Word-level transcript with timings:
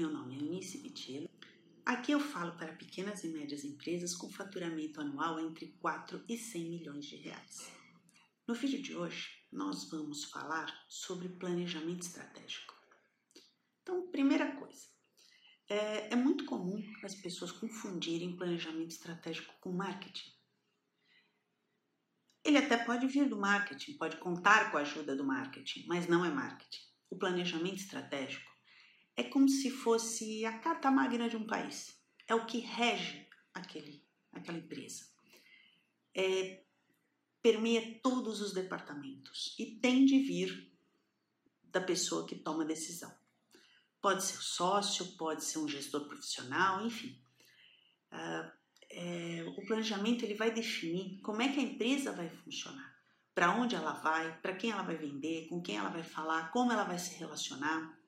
meu 0.00 0.10
nome 0.10 0.34
é 0.34 0.38
Eunice 0.38 0.78
Pitillo. 0.78 1.28
Aqui 1.84 2.12
eu 2.12 2.20
falo 2.20 2.56
para 2.56 2.72
pequenas 2.72 3.22
e 3.22 3.28
médias 3.28 3.66
empresas 3.66 4.14
com 4.14 4.30
faturamento 4.30 4.98
anual 4.98 5.38
entre 5.38 5.76
4 5.78 6.24
e 6.26 6.38
100 6.38 6.70
milhões 6.70 7.04
de 7.04 7.16
reais. 7.16 7.70
No 8.48 8.54
vídeo 8.54 8.80
de 8.80 8.96
hoje, 8.96 9.28
nós 9.52 9.90
vamos 9.90 10.24
falar 10.24 10.74
sobre 10.88 11.28
planejamento 11.28 12.00
estratégico. 12.00 12.74
Então, 13.82 14.10
primeira 14.10 14.56
coisa, 14.56 14.86
é, 15.68 16.14
é 16.14 16.16
muito 16.16 16.46
comum 16.46 16.82
as 17.04 17.14
pessoas 17.14 17.52
confundirem 17.52 18.38
planejamento 18.38 18.92
estratégico 18.92 19.52
com 19.60 19.70
marketing. 19.70 20.32
Ele 22.42 22.56
até 22.56 22.78
pode 22.78 23.06
vir 23.06 23.28
do 23.28 23.38
marketing, 23.38 23.98
pode 23.98 24.16
contar 24.16 24.70
com 24.70 24.78
a 24.78 24.80
ajuda 24.80 25.14
do 25.14 25.26
marketing, 25.26 25.84
mas 25.86 26.08
não 26.08 26.24
é 26.24 26.30
marketing. 26.30 26.80
O 27.10 27.18
planejamento 27.18 27.76
estratégico 27.76 28.49
é 29.20 29.24
como 29.24 29.48
se 29.48 29.70
fosse 29.70 30.46
a 30.46 30.58
carta 30.58 30.90
magna 30.90 31.28
de 31.28 31.36
um 31.36 31.46
país. 31.46 31.94
É 32.26 32.34
o 32.34 32.46
que 32.46 32.58
rege 32.58 33.28
aquele, 33.52 34.02
aquela 34.32 34.56
empresa. 34.56 35.04
É, 36.14 36.62
permeia 37.42 38.00
todos 38.02 38.40
os 38.40 38.54
departamentos 38.54 39.54
e 39.58 39.66
tem 39.76 40.06
de 40.06 40.18
vir 40.20 40.72
da 41.64 41.82
pessoa 41.82 42.26
que 42.26 42.34
toma 42.34 42.64
a 42.64 42.66
decisão. 42.66 43.14
Pode 44.00 44.24
ser 44.24 44.38
o 44.38 44.42
sócio, 44.42 45.04
pode 45.18 45.44
ser 45.44 45.58
um 45.58 45.68
gestor 45.68 46.08
profissional, 46.08 46.86
enfim. 46.86 47.22
Uh, 48.10 48.50
é, 48.90 49.44
o 49.56 49.66
planejamento 49.66 50.24
ele 50.24 50.34
vai 50.34 50.50
definir 50.50 51.20
como 51.20 51.42
é 51.42 51.52
que 51.52 51.60
a 51.60 51.62
empresa 51.62 52.10
vai 52.10 52.28
funcionar, 52.28 52.96
para 53.34 53.54
onde 53.54 53.76
ela 53.76 53.92
vai, 53.92 54.40
para 54.40 54.56
quem 54.56 54.70
ela 54.70 54.82
vai 54.82 54.96
vender, 54.96 55.46
com 55.48 55.60
quem 55.60 55.76
ela 55.76 55.90
vai 55.90 56.02
falar, 56.02 56.50
como 56.50 56.72
ela 56.72 56.84
vai 56.84 56.98
se 56.98 57.14
relacionar, 57.18 58.00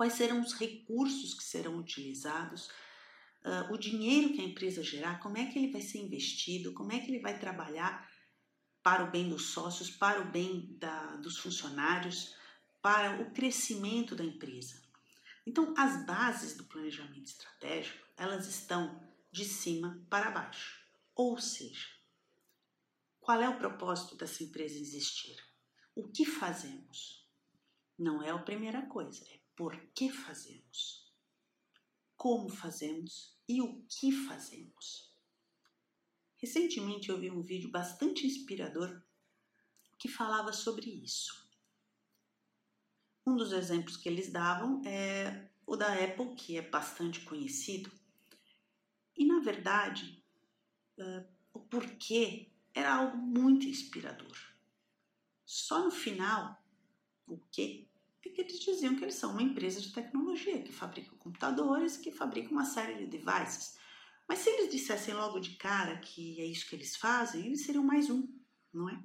quais 0.00 0.14
serão 0.14 0.40
os 0.40 0.54
recursos 0.54 1.34
que 1.34 1.44
serão 1.44 1.76
utilizados, 1.76 2.70
uh, 3.44 3.70
o 3.70 3.76
dinheiro 3.76 4.32
que 4.32 4.40
a 4.40 4.44
empresa 4.44 4.82
gerar, 4.82 5.20
como 5.20 5.36
é 5.36 5.44
que 5.44 5.58
ele 5.58 5.70
vai 5.70 5.82
ser 5.82 5.98
investido, 5.98 6.72
como 6.72 6.90
é 6.90 7.00
que 7.00 7.10
ele 7.10 7.20
vai 7.20 7.38
trabalhar 7.38 8.10
para 8.82 9.04
o 9.04 9.10
bem 9.10 9.28
dos 9.28 9.50
sócios, 9.50 9.90
para 9.90 10.22
o 10.22 10.30
bem 10.30 10.74
da, 10.78 11.16
dos 11.16 11.36
funcionários, 11.36 12.34
para 12.80 13.20
o 13.20 13.30
crescimento 13.32 14.16
da 14.16 14.24
empresa. 14.24 14.82
Então, 15.46 15.74
as 15.76 16.06
bases 16.06 16.56
do 16.56 16.64
planejamento 16.64 17.26
estratégico, 17.26 18.02
elas 18.16 18.48
estão 18.48 19.06
de 19.30 19.44
cima 19.44 20.02
para 20.08 20.30
baixo. 20.30 20.80
Ou 21.14 21.38
seja, 21.38 21.88
qual 23.20 23.42
é 23.42 23.50
o 23.50 23.58
propósito 23.58 24.16
dessa 24.16 24.42
empresa 24.42 24.78
existir? 24.78 25.36
O 25.94 26.08
que 26.08 26.24
fazemos? 26.24 27.28
Não 27.98 28.22
é 28.22 28.30
a 28.30 28.38
primeira 28.38 28.80
coisa, 28.86 29.22
é 29.28 29.39
por 29.60 29.76
que 29.92 30.10
fazemos. 30.10 31.12
Como 32.16 32.48
fazemos 32.48 33.38
e 33.46 33.60
o 33.60 33.82
que 33.82 34.10
fazemos. 34.10 35.14
Recentemente 36.38 37.10
eu 37.10 37.20
vi 37.20 37.30
um 37.30 37.42
vídeo 37.42 37.70
bastante 37.70 38.26
inspirador 38.26 39.02
que 39.98 40.08
falava 40.08 40.50
sobre 40.50 40.88
isso. 40.88 41.46
Um 43.26 43.36
dos 43.36 43.52
exemplos 43.52 43.98
que 43.98 44.08
eles 44.08 44.32
davam 44.32 44.80
é 44.86 45.50
o 45.66 45.76
da 45.76 45.92
Apple, 45.92 46.34
que 46.36 46.56
é 46.56 46.62
bastante 46.62 47.20
conhecido, 47.20 47.92
e 49.14 49.26
na 49.26 49.40
verdade, 49.40 50.24
o 51.52 51.60
porquê 51.60 52.50
era 52.72 52.94
algo 52.94 53.18
muito 53.18 53.66
inspirador. 53.66 54.38
Só 55.44 55.84
no 55.84 55.90
final, 55.90 56.64
o 57.26 57.36
quê? 57.52 57.89
É 58.24 58.28
que 58.28 58.40
eles 58.40 58.60
diziam 58.60 58.96
que 58.96 59.04
eles 59.04 59.14
são 59.14 59.32
uma 59.32 59.42
empresa 59.42 59.80
de 59.80 59.92
tecnologia, 59.92 60.62
que 60.62 60.72
fabrica 60.72 61.16
computadores, 61.16 61.96
que 61.96 62.12
fabrica 62.12 62.50
uma 62.50 62.64
série 62.64 62.94
de 62.94 63.06
devices. 63.06 63.78
Mas 64.28 64.40
se 64.40 64.50
eles 64.50 64.70
dissessem 64.70 65.14
logo 65.14 65.40
de 65.40 65.56
cara 65.56 65.98
que 65.98 66.40
é 66.40 66.44
isso 66.44 66.68
que 66.68 66.76
eles 66.76 66.96
fazem, 66.96 67.46
eles 67.46 67.64
seriam 67.64 67.82
mais 67.82 68.10
um, 68.10 68.28
não 68.72 68.88
é? 68.88 69.02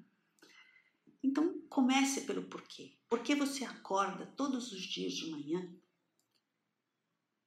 Então 1.23 1.59
comece 1.69 2.21
pelo 2.21 2.43
porquê. 2.43 2.97
Por 3.09 3.23
que 3.23 3.33
você 3.33 3.63
acorda 3.63 4.25
todos 4.37 4.71
os 4.71 4.81
dias 4.81 5.13
de 5.13 5.31
manhã 5.31 5.73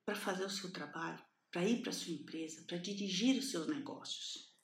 para 0.04 0.16
fazer 0.16 0.44
o 0.44 0.50
seu 0.50 0.72
trabalho? 0.72 1.22
para 1.50 1.64
ir 1.64 1.82
para 1.82 1.92
sua 1.92 2.12
empresa, 2.12 2.62
para 2.62 2.78
dirigir 2.78 3.38
os 3.38 3.50
seus 3.50 3.66
negócios? 3.66 4.54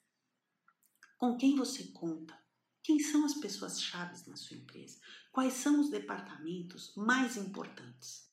Com 1.17 1.37
quem 1.37 1.55
você 1.55 1.85
conta? 1.85 2.37
Quem 2.85 2.99
são 2.99 3.25
as 3.25 3.33
pessoas 3.33 3.81
chaves 3.81 4.27
na 4.27 4.35
sua 4.35 4.57
empresa? 4.57 4.99
Quais 5.31 5.53
são 5.53 5.81
os 5.81 5.89
departamentos 5.89 6.93
mais 6.95 7.35
importantes? 7.35 8.31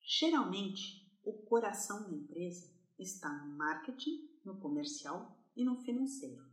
Geralmente, 0.00 1.12
o 1.24 1.32
coração 1.32 2.04
da 2.04 2.16
empresa 2.16 2.72
está 2.96 3.28
no 3.28 3.56
marketing, 3.56 4.30
no 4.44 4.60
comercial 4.60 5.36
e 5.56 5.64
no 5.64 5.76
financeiro. 5.82 6.48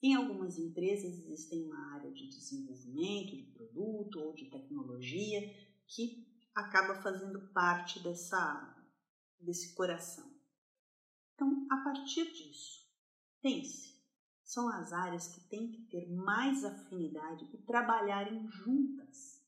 Em 0.00 0.14
algumas 0.14 0.56
empresas 0.56 1.18
existem 1.18 1.64
uma 1.64 1.94
área 1.94 2.12
de 2.12 2.28
desenvolvimento 2.28 3.36
de 3.36 3.50
produto 3.52 4.20
ou 4.20 4.32
de 4.36 4.48
tecnologia 4.48 5.52
que 5.88 6.24
acaba 6.54 7.02
fazendo 7.02 7.48
parte 7.48 7.98
dessa 7.98 8.86
desse 9.40 9.74
coração. 9.74 10.32
Então, 11.34 11.66
a 11.68 11.76
partir 11.78 12.32
disso, 12.32 12.88
pense, 13.42 13.97
são 14.48 14.66
as 14.70 14.94
áreas 14.94 15.28
que 15.28 15.46
têm 15.46 15.70
que 15.70 15.82
ter 15.82 16.10
mais 16.10 16.64
afinidade 16.64 17.46
e 17.52 17.58
trabalharem 17.58 18.48
juntas. 18.48 19.46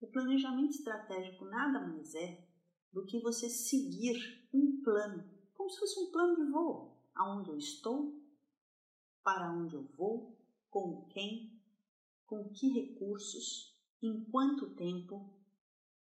O 0.00 0.06
planejamento 0.06 0.70
estratégico 0.70 1.44
nada 1.44 1.86
mais 1.86 2.14
é 2.14 2.42
do 2.90 3.04
que 3.04 3.20
você 3.20 3.50
seguir 3.50 4.48
um 4.50 4.80
plano, 4.82 5.30
como 5.52 5.68
se 5.68 5.78
fosse 5.78 6.00
um 6.00 6.10
plano 6.10 6.36
de 6.36 6.50
voo, 6.50 6.98
aonde 7.14 7.50
eu 7.50 7.58
estou, 7.58 8.18
para 9.22 9.52
onde 9.52 9.76
eu 9.76 9.84
vou, 9.94 10.34
com 10.70 11.06
quem, 11.10 11.62
com 12.24 12.48
que 12.48 12.68
recursos, 12.68 13.78
em 14.02 14.24
quanto 14.30 14.74
tempo 14.74 15.38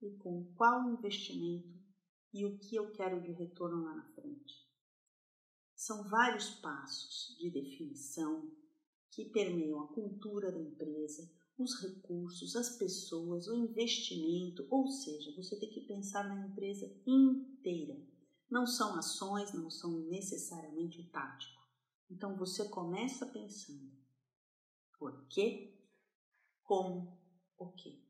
e 0.01 0.12
com 0.18 0.45
qual 0.56 0.89
investimento 0.94 1.78
e 2.34 2.45
o 2.45 2.57
que 2.57 2.78
eu 2.78 2.89
quero 2.94 3.22
de 3.22 3.34
retorno 3.34 3.84
lá 3.84 3.95
na 3.95 4.06
frente. 4.13 4.66
São 5.87 6.03
vários 6.03 6.49
passos 6.55 7.37
de 7.39 7.49
definição 7.49 8.51
que 9.09 9.29
permeiam 9.29 9.79
a 9.79 9.87
cultura 9.87 10.51
da 10.51 10.59
empresa, 10.59 11.31
os 11.57 11.81
recursos, 11.81 12.57
as 12.57 12.77
pessoas, 12.77 13.47
o 13.47 13.55
investimento, 13.55 14.67
ou 14.69 14.89
seja, 14.89 15.33
você 15.33 15.57
tem 15.57 15.69
que 15.69 15.87
pensar 15.87 16.27
na 16.27 16.45
empresa 16.45 16.85
inteira. 17.07 18.05
Não 18.51 18.67
são 18.67 18.97
ações, 18.97 19.53
não 19.53 19.71
são 19.71 20.09
necessariamente 20.09 21.09
tático. 21.09 21.61
Então 22.11 22.35
você 22.35 22.67
começa 22.67 23.25
pensando 23.25 23.89
por 24.99 25.25
quê, 25.29 25.73
como, 26.63 27.17
o 27.57 27.71
quê. 27.71 28.03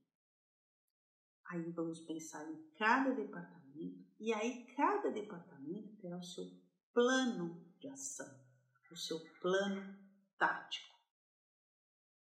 Aí 1.52 1.72
vamos 1.74 2.00
pensar 2.00 2.44
em 2.52 2.72
cada 2.72 3.14
departamento 3.14 4.04
e 4.20 4.34
aí 4.34 4.66
cada 4.76 5.12
departamento 5.12 5.96
terá 5.98 6.18
o 6.18 6.24
seu 6.24 6.44
plano 6.92 7.67
de 7.80 7.88
ação, 7.88 8.28
o 8.92 8.96
seu 8.96 9.20
plano 9.42 9.98
tático. 10.38 10.96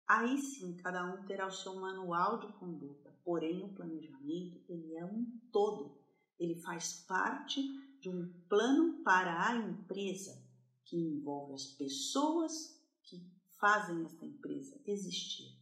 Aí 0.07 0.37
sim, 0.37 0.75
cada 0.77 1.05
um 1.05 1.25
terá 1.25 1.47
o 1.47 1.51
seu 1.51 1.75
manual 1.75 2.39
de 2.39 2.51
conduta, 2.53 3.17
porém 3.23 3.63
o 3.63 3.73
planejamento 3.73 4.61
ele 4.67 4.95
é 4.95 5.05
um 5.05 5.25
todo. 5.51 5.99
Ele 6.37 6.55
faz 6.61 7.05
parte 7.07 7.61
de 7.99 8.09
um 8.09 8.33
plano 8.49 9.03
para 9.03 9.47
a 9.47 9.55
empresa 9.55 10.43
que 10.85 10.97
envolve 10.97 11.53
as 11.53 11.67
pessoas 11.67 12.77
que 13.03 13.25
fazem 13.59 14.03
esta 14.05 14.25
empresa 14.25 14.81
existir. 14.85 15.57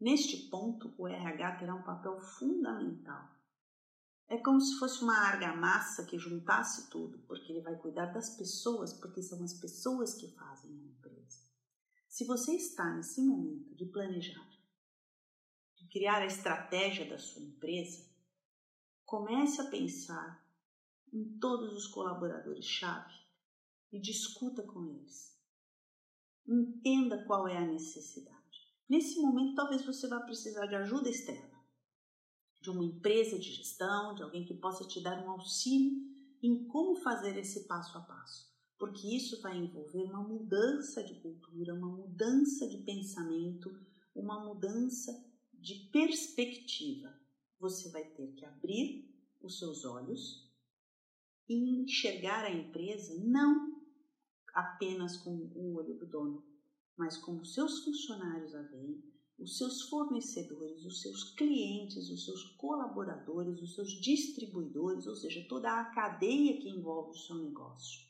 Neste 0.00 0.48
ponto, 0.48 0.94
o 0.96 1.08
RH 1.08 1.56
terá 1.56 1.74
um 1.74 1.82
papel 1.82 2.20
fundamental 2.20 3.39
é 4.30 4.38
como 4.38 4.60
se 4.60 4.78
fosse 4.78 5.02
uma 5.02 5.18
argamassa 5.18 6.06
que 6.06 6.16
juntasse 6.16 6.88
tudo, 6.88 7.18
porque 7.26 7.52
ele 7.52 7.62
vai 7.62 7.76
cuidar 7.76 8.06
das 8.06 8.30
pessoas, 8.36 8.92
porque 8.92 9.20
são 9.20 9.42
as 9.42 9.54
pessoas 9.54 10.14
que 10.14 10.28
fazem 10.28 10.70
a 10.70 10.84
empresa. 10.84 11.40
Se 12.08 12.24
você 12.24 12.54
está 12.54 12.94
nesse 12.94 13.20
momento 13.20 13.74
de 13.74 13.86
planejar, 13.86 14.48
de 15.74 15.88
criar 15.88 16.22
a 16.22 16.26
estratégia 16.26 17.10
da 17.10 17.18
sua 17.18 17.42
empresa, 17.42 18.08
comece 19.04 19.60
a 19.62 19.68
pensar 19.68 20.40
em 21.12 21.36
todos 21.40 21.74
os 21.74 21.88
colaboradores-chave 21.88 23.12
e 23.90 24.00
discuta 24.00 24.62
com 24.62 24.86
eles. 24.86 25.36
Entenda 26.46 27.24
qual 27.24 27.48
é 27.48 27.56
a 27.56 27.66
necessidade. 27.66 28.38
Nesse 28.88 29.20
momento, 29.20 29.56
talvez 29.56 29.84
você 29.84 30.06
vá 30.06 30.20
precisar 30.20 30.66
de 30.66 30.76
ajuda 30.76 31.10
externa 31.10 31.59
de 32.60 32.70
uma 32.70 32.84
empresa 32.84 33.38
de 33.38 33.50
gestão, 33.50 34.14
de 34.14 34.22
alguém 34.22 34.44
que 34.44 34.54
possa 34.54 34.84
te 34.84 35.00
dar 35.00 35.24
um 35.24 35.30
auxílio 35.30 35.92
em 36.42 36.66
como 36.66 36.96
fazer 36.96 37.36
esse 37.38 37.66
passo 37.66 37.96
a 37.96 38.00
passo, 38.00 38.50
porque 38.78 39.08
isso 39.08 39.40
vai 39.40 39.56
envolver 39.56 40.02
uma 40.02 40.22
mudança 40.22 41.02
de 41.02 41.14
cultura, 41.14 41.74
uma 41.74 41.88
mudança 41.88 42.68
de 42.68 42.78
pensamento, 42.78 43.70
uma 44.14 44.44
mudança 44.44 45.12
de 45.52 45.88
perspectiva. 45.92 47.14
Você 47.58 47.90
vai 47.90 48.04
ter 48.04 48.32
que 48.32 48.44
abrir 48.44 49.10
os 49.42 49.58
seus 49.58 49.84
olhos 49.84 50.50
e 51.48 51.82
enxergar 51.82 52.44
a 52.44 52.50
empresa 52.50 53.14
não 53.22 53.80
apenas 54.54 55.16
com 55.16 55.30
o 55.30 55.74
olho 55.76 55.96
do 55.96 56.06
dono, 56.06 56.44
mas 56.96 57.16
como 57.16 57.44
seus 57.44 57.84
funcionários 57.84 58.54
a 58.54 58.62
veem, 58.62 59.02
os 59.40 59.56
seus 59.56 59.88
fornecedores, 59.88 60.84
os 60.84 61.00
seus 61.00 61.24
clientes, 61.34 62.10
os 62.10 62.24
seus 62.26 62.44
colaboradores, 62.56 63.60
os 63.62 63.74
seus 63.74 63.88
distribuidores, 64.00 65.06
ou 65.06 65.16
seja, 65.16 65.46
toda 65.48 65.80
a 65.80 65.86
cadeia 65.86 66.60
que 66.60 66.68
envolve 66.68 67.10
o 67.10 67.22
seu 67.22 67.36
negócio. 67.36 68.06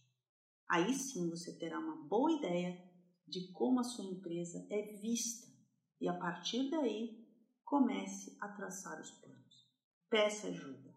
Aí 0.68 0.92
sim 0.92 1.30
você 1.30 1.56
terá 1.56 1.78
uma 1.78 1.96
boa 2.08 2.32
ideia 2.32 2.82
de 3.26 3.52
como 3.52 3.78
a 3.78 3.84
sua 3.84 4.04
empresa 4.04 4.66
é 4.70 4.96
vista 4.96 5.46
e 6.00 6.08
a 6.08 6.14
partir 6.14 6.68
daí 6.68 7.24
comece 7.64 8.36
a 8.40 8.48
traçar 8.48 9.00
os 9.00 9.10
planos. 9.12 9.68
Peça 10.08 10.48
ajuda. 10.48 10.90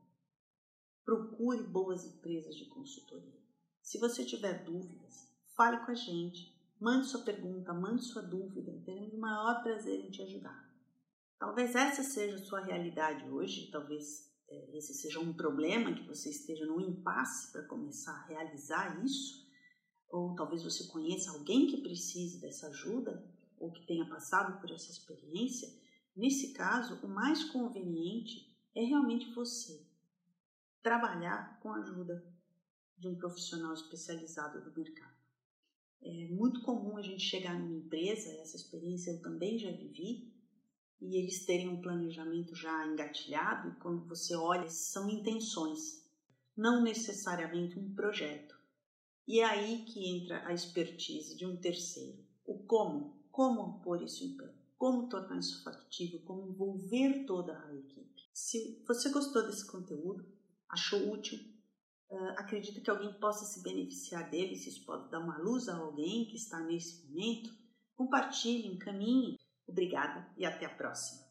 Procure 1.06 1.62
boas 1.64 2.06
empresas 2.06 2.56
de 2.56 2.66
consultoria. 2.66 3.40
Se 3.84 4.00
você 4.00 4.26
tiver 4.26 4.64
dúvidas, 4.64 5.32
fale 5.56 5.86
com 5.86 5.92
a 5.92 5.96
gente 5.96 6.53
Mande 6.84 7.08
sua 7.08 7.22
pergunta, 7.22 7.74
mande 7.74 8.04
sua 8.04 8.22
dúvida, 8.22 8.78
teremos 8.84 9.14
o 9.14 9.18
maior 9.18 9.64
prazer 9.64 10.02
em 10.02 10.12
te 10.12 10.22
ajudar. 10.22 10.70
Talvez 11.40 11.74
essa 11.76 12.04
seja 12.04 12.36
a 12.36 12.46
sua 12.46 12.60
realidade 12.60 13.24
hoje, 13.30 13.72
talvez 13.72 14.30
é, 14.50 14.78
esse 14.78 14.94
seja 14.94 15.18
um 15.22 15.32
problema 15.32 15.94
que 15.94 16.06
você 16.06 16.30
esteja 16.30 16.66
no 16.66 16.82
impasse 16.82 17.54
para 17.54 17.66
começar 17.70 18.12
a 18.12 18.26
realizar 18.26 19.02
isso, 19.02 19.48
ou 20.10 20.36
talvez 20.36 20.62
você 20.62 20.86
conheça 20.88 21.32
alguém 21.32 21.68
que 21.68 21.82
precise 21.82 22.42
dessa 22.42 22.68
ajuda 22.68 23.34
ou 23.58 23.72
que 23.72 23.88
tenha 23.88 24.06
passado 24.10 24.60
por 24.60 24.70
essa 24.70 24.92
experiência. 24.92 25.70
Nesse 26.14 26.52
caso, 26.52 27.00
o 27.02 27.08
mais 27.08 27.46
conveniente 27.46 28.54
é 28.76 28.84
realmente 28.84 29.34
você 29.34 29.88
trabalhar 30.82 31.62
com 31.62 31.72
a 31.72 31.78
ajuda 31.78 32.22
de 32.98 33.08
um 33.08 33.16
profissional 33.16 33.74
especializado 33.74 34.60
do 34.60 34.78
mercado. 34.78 35.13
É 36.06 36.28
muito 36.28 36.62
comum 36.62 36.98
a 36.98 37.02
gente 37.02 37.24
chegar 37.24 37.58
numa 37.58 37.78
empresa, 37.78 38.30
essa 38.42 38.58
experiência 38.58 39.12
eu 39.12 39.22
também 39.22 39.58
já 39.58 39.72
vivi, 39.72 40.34
e 41.00 41.18
eles 41.18 41.46
terem 41.46 41.70
um 41.70 41.82
planejamento 41.82 42.54
já 42.56 42.88
engatilhado, 42.88 43.70
e 43.70 43.76
quando 43.82 44.06
você 44.08 44.36
olha, 44.36 44.68
são 44.70 45.10
intenções, 45.10 46.06
não 46.56 46.84
necessariamente 46.84 47.80
um 47.80 47.94
projeto. 47.94 48.54
E 49.26 49.40
é 49.40 49.46
aí 49.46 49.86
que 49.86 50.06
entra 50.10 50.46
a 50.46 50.54
expertise 50.54 51.38
de 51.38 51.46
um 51.46 51.56
terceiro. 51.56 52.26
O 52.46 52.60
como, 52.66 53.24
como 53.32 53.82
pôr 53.82 54.02
isso 54.04 54.26
em 54.26 54.36
pé, 54.36 54.54
como 54.78 55.08
tornar 55.08 55.40
isso 55.40 55.64
factível, 55.64 56.20
como 56.26 56.50
envolver 56.50 57.26
toda 57.26 57.58
a 57.58 57.74
equipe. 57.74 58.22
Se 58.34 58.84
você 58.86 59.10
gostou 59.10 59.46
desse 59.46 59.66
conteúdo, 59.66 60.26
achou 60.68 61.14
útil, 61.14 61.40
uh, 62.14 62.32
acredita 62.38 62.80
que 62.80 62.90
alguém 62.90 63.14
possa 63.20 63.46
se 63.46 63.62
beneficiar 63.64 64.30
dele, 64.30 64.56
se 64.56 64.70
isso 64.70 64.86
pode 64.86 65.10
dar 65.10 65.20
uma 65.20 65.38
luz 65.40 65.68
a 65.68 65.76
alguém 65.76 66.26
que 66.26 66.36
está 66.36 66.60
nesse 66.60 67.06
momento, 67.08 67.50
compartilhe, 67.96 68.68
encaminhe. 68.68 69.38
Obrigada 69.68 70.28
e 70.38 70.46
até 70.46 70.66
a 70.66 70.70
próxima. 70.70 71.24